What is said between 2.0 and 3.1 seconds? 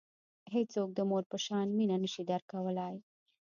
نه شي درکولای.